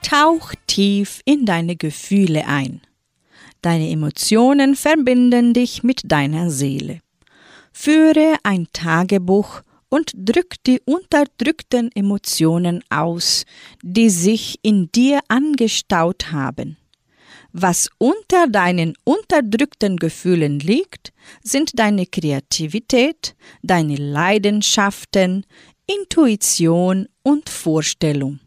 [0.00, 2.82] Tauch tief in deine Gefühle ein.
[3.62, 7.00] Deine Emotionen verbinden dich mit deiner Seele.
[7.72, 13.44] Führe ein Tagebuch und drück die unterdrückten Emotionen aus,
[13.82, 16.76] die sich in dir angestaut haben.
[17.52, 25.44] Was unter deinen unterdrückten Gefühlen liegt, sind deine Kreativität, deine Leidenschaften,
[25.86, 28.40] Intuition und Vorstellung.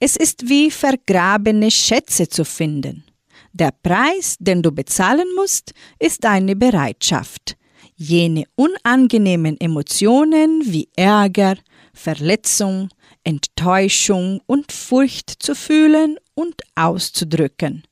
[0.00, 3.04] Es ist wie vergrabene Schätze zu finden.
[3.52, 7.56] Der Preis, den du bezahlen musst, ist deine Bereitschaft,
[7.96, 11.56] jene unangenehmen Emotionen wie Ärger,
[11.94, 12.88] Verletzung,
[13.22, 17.84] Enttäuschung und Furcht zu fühlen und auszudrücken.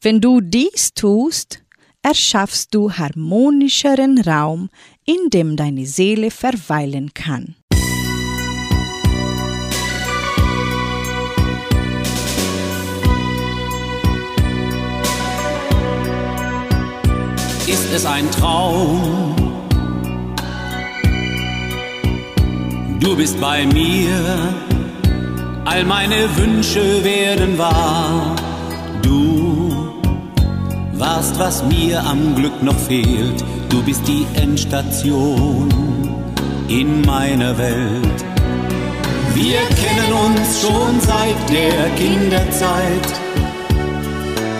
[0.00, 1.62] Wenn du dies tust,
[2.02, 4.70] erschaffst du harmonischeren Raum,
[5.04, 7.56] in dem deine Seele verweilen kann.
[17.74, 19.34] Ist es ein Traum?
[23.00, 24.14] Du bist bei mir,
[25.64, 28.36] all meine Wünsche werden wahr.
[29.02, 29.92] Du
[30.92, 33.44] warst, was mir am Glück noch fehlt.
[33.70, 35.68] Du bist die Endstation
[36.68, 38.18] in meiner Welt.
[39.34, 43.06] Wir kennen uns schon seit der Kinderzeit,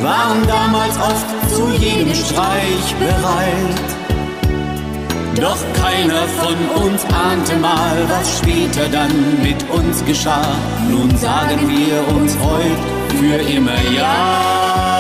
[0.05, 3.89] waren damals oft zu jedem Streich bereit.
[5.41, 10.55] Doch keiner von uns ahnte mal, was später dann mit uns geschah.
[10.89, 14.94] Nun sagen wir uns heute für immer Ja.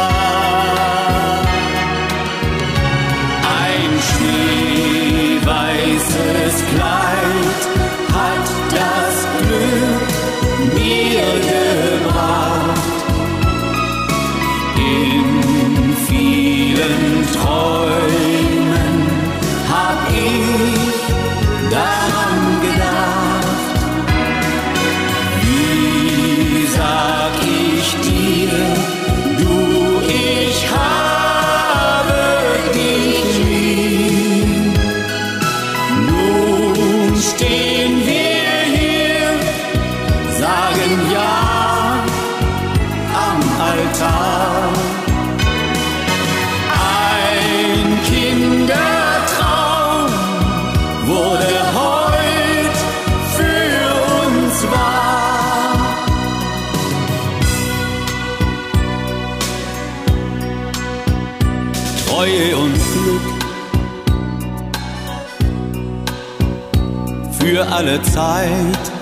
[68.02, 68.92] Zeit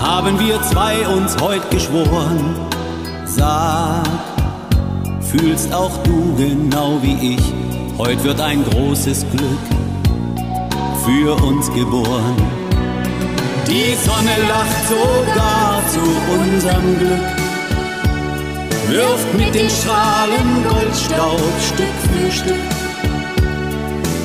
[0.00, 2.56] haben wir zwei uns heut geschworen.
[3.24, 4.04] Sag,
[5.20, 9.64] fühlst auch du genau wie ich, heut wird ein großes Glück
[11.04, 12.36] für uns geboren.
[13.66, 16.00] Die Sonne lacht sogar zu
[16.40, 17.28] unserem Glück,
[18.88, 22.71] wirft mit den Strahlen Goldstaub Stück für Stück,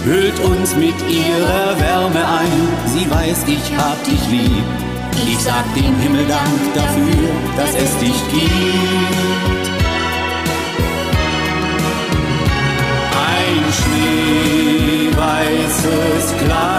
[0.08, 2.68] hüllt uns mit ihrer Wärme ein.
[2.86, 4.64] Sie weiß, ich hab dich lieb.
[5.28, 9.68] Ich sag dem Himmel Dank dafür, dass es dich gibt.
[13.36, 13.64] Ein
[15.10, 16.77] schneeweißes Kleid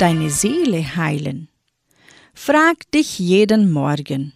[0.00, 1.50] Deine Seele heilen.
[2.32, 4.32] Frag dich jeden Morgen,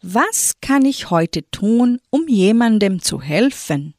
[0.00, 3.94] was kann ich heute tun, um jemandem zu helfen?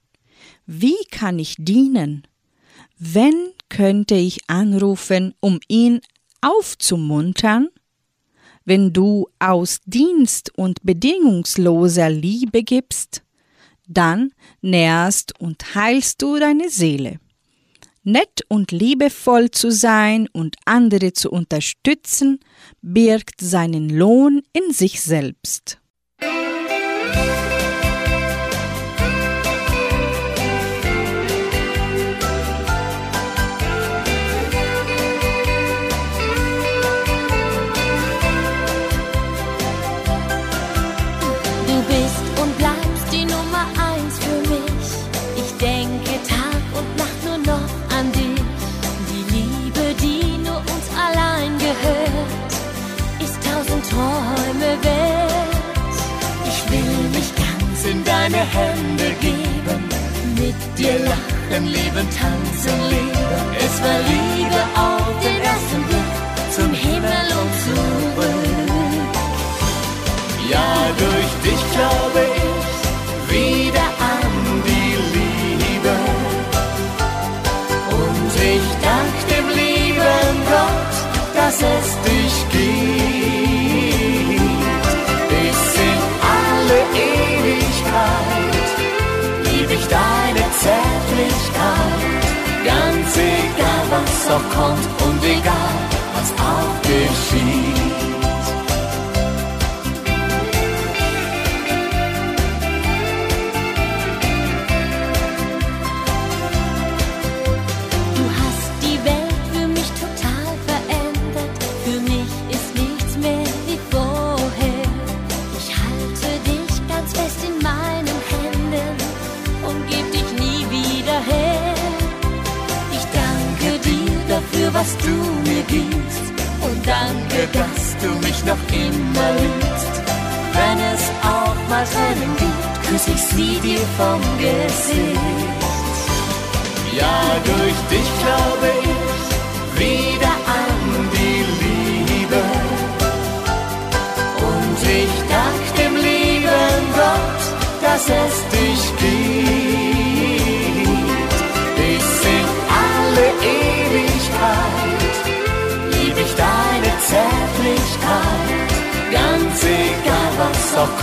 [0.65, 2.25] Wie kann ich dienen?
[2.97, 3.33] Wen
[3.67, 5.99] könnte ich anrufen, um ihn
[6.39, 7.67] aufzumuntern?
[8.63, 13.23] Wenn du aus Dienst und bedingungsloser Liebe gibst,
[13.89, 14.31] dann
[14.61, 17.19] nährst und heilst du deine Seele.
[18.03, 22.39] Nett und liebevoll zu sein und andere zu unterstützen,
[22.81, 25.79] birgt seinen Lohn in sich selbst.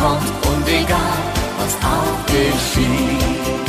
[0.00, 1.20] Kommt und egal,
[1.58, 3.60] was auch geschieht.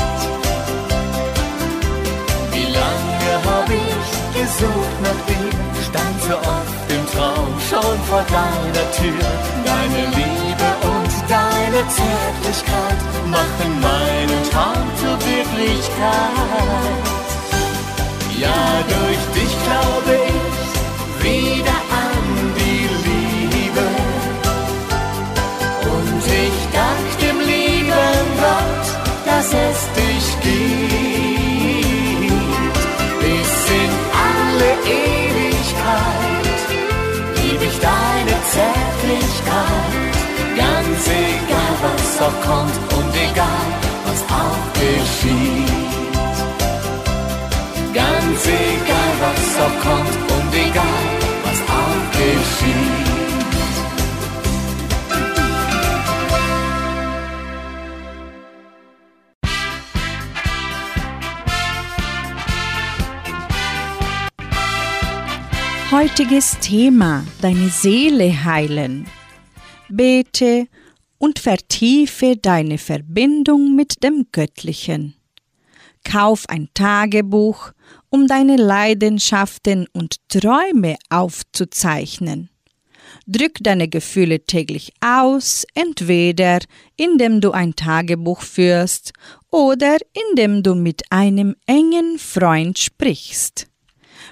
[2.53, 4.09] Wie lange hab ich
[4.39, 5.51] gesucht nach dir,
[5.87, 9.25] stand so oft im Traum schon vor deiner Tür.
[9.71, 12.99] Deine Liebe und deine Zärtlichkeit
[13.37, 16.41] machen meinen Traum zur Wirklichkeit.
[18.43, 18.61] Ja,
[18.93, 21.90] durch dich glaube ich wieder
[37.81, 40.21] deine Zärtlichkeit.
[40.55, 43.67] Ganz egal, was auch kommt und egal,
[44.05, 45.91] was auch geschieht.
[47.93, 51.03] Ganz egal, was auch kommt und egal,
[51.43, 53.10] was auch geschieht.
[65.91, 69.07] Heutiges Thema: Deine Seele heilen.
[69.89, 70.67] Bete
[71.17, 75.15] und vertiefe deine Verbindung mit dem Göttlichen.
[76.05, 77.73] Kauf ein Tagebuch,
[78.09, 82.49] um deine Leidenschaften und Träume aufzuzeichnen.
[83.27, 86.59] Drück deine Gefühle täglich aus, entweder
[86.95, 89.11] indem du ein Tagebuch führst
[89.49, 89.97] oder
[90.29, 93.67] indem du mit einem engen Freund sprichst.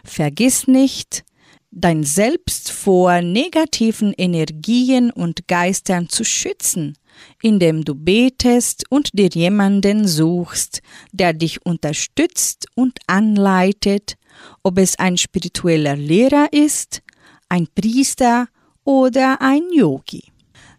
[0.05, 1.25] Vergiss nicht,
[1.71, 6.97] dein Selbst vor negativen Energien und Geistern zu schützen,
[7.41, 14.15] indem du betest und dir jemanden suchst, der dich unterstützt und anleitet,
[14.63, 17.01] ob es ein spiritueller Lehrer ist,
[17.49, 18.47] ein Priester
[18.83, 20.23] oder ein Yogi.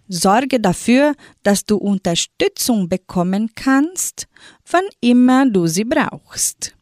[0.09, 1.15] Sorge dafür,
[1.45, 4.27] dass du Unterstützung bekommen kannst,
[4.69, 6.75] wann immer du sie brauchst.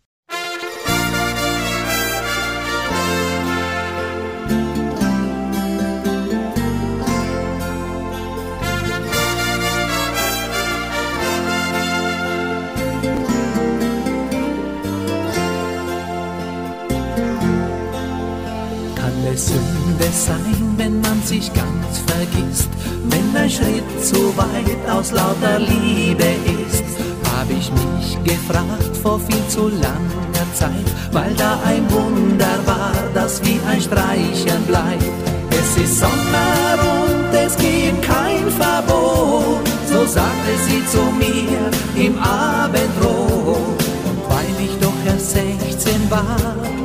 [19.28, 22.70] Kann es Sünde sein, wenn man sich ganz vergisst,
[23.10, 26.24] wenn ein Schritt zu weit aus lauter Liebe
[26.64, 26.84] ist?
[27.30, 32.92] Hab ich mich gefragt vor viel zu lange langer Zeit, weil da ein Wunder war,
[33.12, 35.04] das wie ein Streichen bleibt.
[35.50, 39.60] Es ist Sommer und es gibt kein Verbot,
[39.92, 43.76] so sagte sie zu mir im Abendrot.
[44.08, 46.77] Und weil ich doch erst 16 war,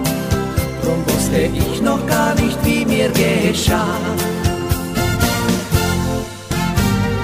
[0.84, 4.00] drum wusste ich noch gar nicht, wie mir geschah.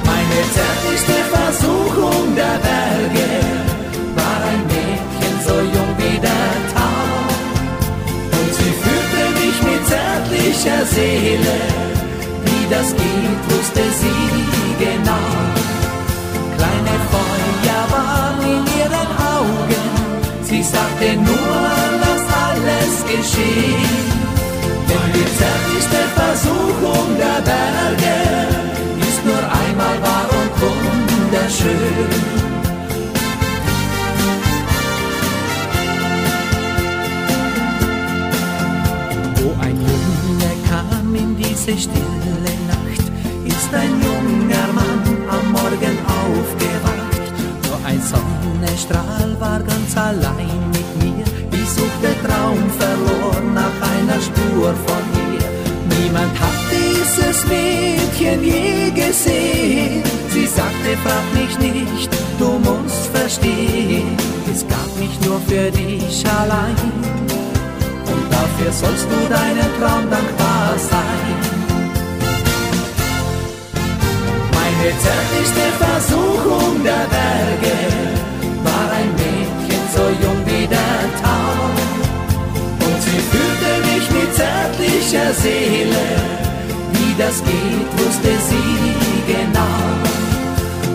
[0.10, 3.30] Meine zärtlichste Versuchung der Berge
[4.18, 7.30] war ein Mädchen so jung wie der Tag.
[8.38, 11.58] Und sie führte mich mit zärtlicher Seele,
[12.46, 14.24] wie das geht, wusste sie
[14.86, 15.30] genau.
[16.58, 19.84] Kleine Feuer waren in ihren Augen,
[20.44, 21.89] sie sagte nur,
[23.30, 24.10] geschehen.
[24.90, 28.18] Denn die zärtlichste Versuchung der Berge
[29.08, 32.10] ist nur einmal wahr und wunderschön.
[39.36, 43.06] Wo ein Junge kam in diese stille Nacht,
[43.46, 47.24] ist ein junger Mann am Morgen aufgewacht.
[47.68, 50.59] Nur ein Sonnenstrahl war ganz allein
[54.60, 55.50] Spur von ihr.
[55.98, 60.04] Niemand hat dieses Mädchen je gesehen.
[60.30, 64.18] Sie sagte, frag mich nicht, du musst verstehen.
[64.52, 66.76] Es gab mich nur für dich allein.
[68.12, 71.38] Und dafür sollst du deinem Traum dankbar sein.
[74.58, 78.19] Meine zärtlichste Versuchung der Berge
[84.00, 86.06] mich mit zärtlicher Seele,
[86.94, 89.82] wie das geht, wusste sie genau.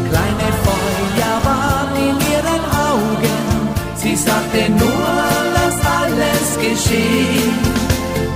[0.08, 3.36] Kleine Feuer waren in ihren Augen,
[3.96, 5.08] sie sagte nur,
[5.56, 7.58] lass alles geschehen.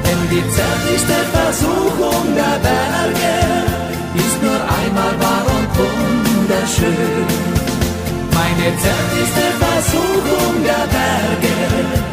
[0.05, 3.37] Denn die zärtlichste Versuchung der Berge
[4.25, 7.27] ist nur einmal wahr und wunderschön.
[8.39, 12.08] Meine zärtlichste Versuchung der Berge.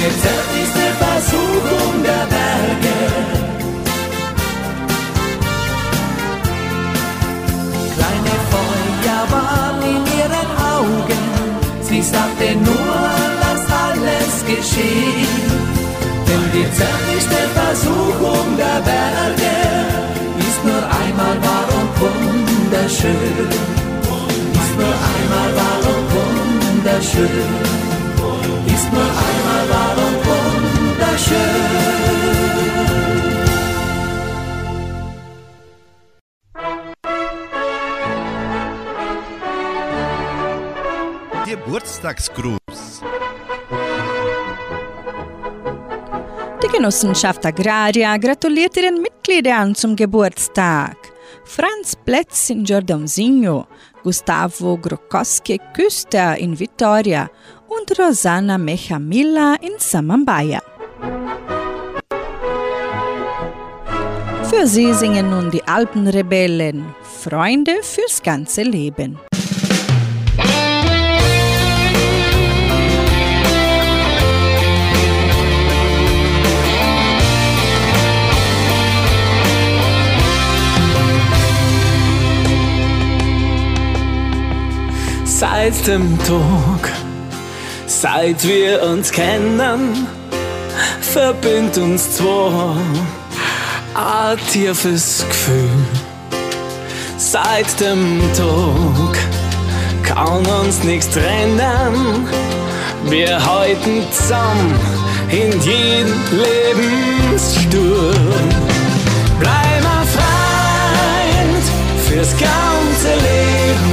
[0.00, 2.96] Meine zärtlichste Versuchung der Berge.
[7.96, 11.22] Kleine Feuer waren in ihren Augen,
[11.82, 13.10] sie sagte nur,
[13.42, 15.44] lass alles geschehen.
[16.26, 19.54] Denn die zärtlichste Versuchung der Berge
[20.38, 23.48] ist nur einmal wahr und wunderschön.
[24.60, 27.89] Ist nur einmal wahr und wunderschön.
[28.80, 31.60] Ist nur einmal wahr und wunderschön.
[41.44, 43.02] Geburtstagsgruß.
[46.62, 50.96] Die Genossenschaft Agraria gratuliert ihren Mitgliedern zum Geburtstag.
[51.44, 53.66] Franz Plätz in Giordãozinho,
[54.02, 57.28] Gustavo Grokowski Küster in Vitoria
[57.70, 60.60] und Rosanna Mechamilla in Samambaia.
[64.50, 69.18] Für sie singen nun die Alpenrebellen Freunde fürs ganze Leben.
[85.24, 86.92] Seit dem Tag,
[87.90, 90.06] seit wir uns kennen,
[91.00, 92.76] verbindet uns zwei
[93.94, 95.68] ein tiefes Gefühl.
[97.18, 99.18] Seit dem Tag
[100.04, 102.28] kann uns nichts trennen.
[103.06, 104.78] Wir halten zusammen
[105.30, 108.14] in jedem Lebenssturm.
[109.40, 111.64] Bleib ein Freund
[112.08, 113.92] fürs ganze Leben.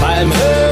[0.00, 0.69] Beim Höhenflug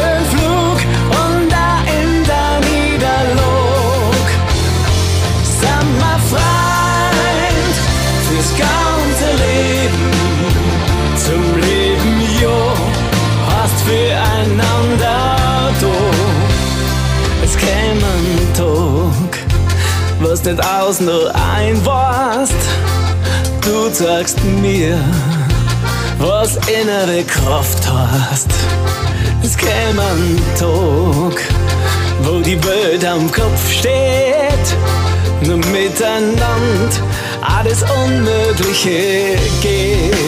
[20.49, 22.55] nicht aus nur ein warst.
[23.61, 24.99] Du sagst mir,
[26.19, 28.49] was innere Kraft hast.
[29.43, 31.43] Es käme ein Tag,
[32.23, 34.77] wo die Welt am Kopf steht,
[35.43, 36.57] nur miteinander
[37.43, 40.28] alles Unmögliche geht.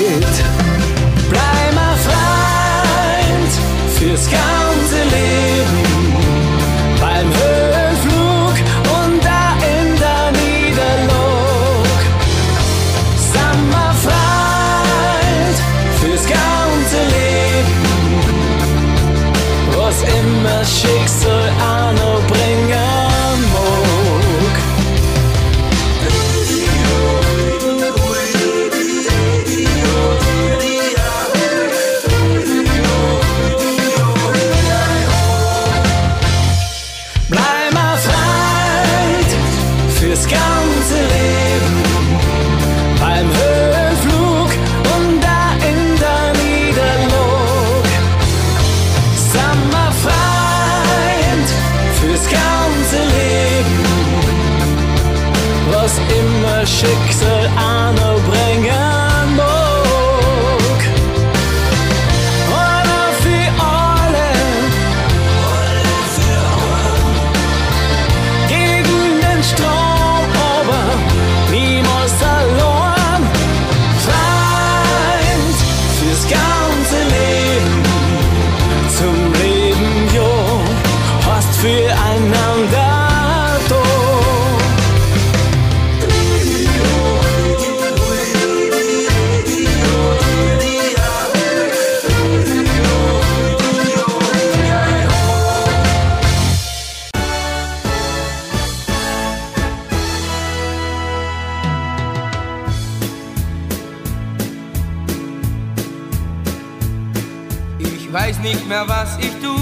[108.50, 109.56] nicht mehr, was ich tu.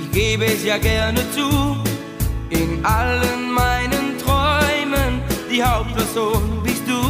[0.00, 1.76] Ich gebe es ja gerne zu.
[2.48, 7.02] In allen meinen Träumen, die Hauptperson bist du.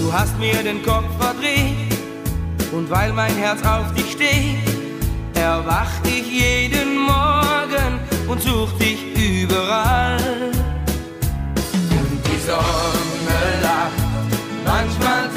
[0.00, 1.92] Du hast mir den Kopf verdreht.
[2.72, 4.66] Und weil mein Herz auf dich steht,
[5.34, 7.90] erwach ich jeden Morgen
[8.26, 10.50] und such dich überall.
[12.00, 14.06] Und die Sonne lacht
[14.64, 15.35] manchmal.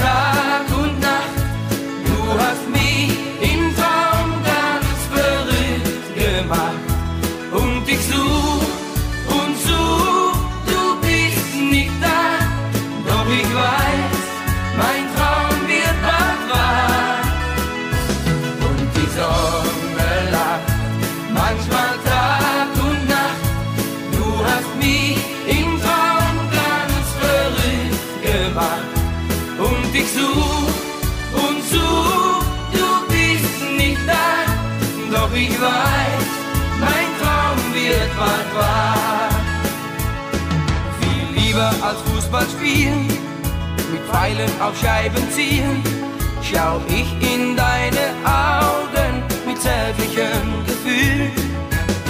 [38.19, 39.29] niemand war.
[40.99, 43.07] Viel lieber als Fußball spielen,
[43.91, 45.83] mit Pfeilen auf Scheiben ziehen,
[46.41, 51.31] schau ich in deine Augen mit zärtlichem Gefühl.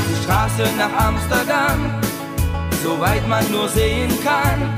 [0.09, 1.93] Die Straße nach Amsterdam,
[2.83, 4.73] soweit man nur sehen kann,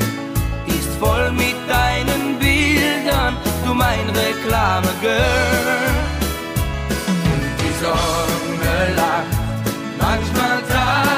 [0.68, 5.20] ist voll mit deinen Bildern, du mein Reklame-Girl.
[7.60, 9.42] Die Sonne lacht
[9.98, 11.11] manchmal da.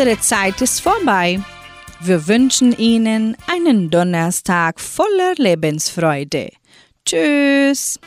[0.00, 1.40] Unsere Zeit ist vorbei.
[2.00, 6.48] Wir wünschen Ihnen einen Donnerstag voller Lebensfreude.
[7.04, 8.00] Tschüss!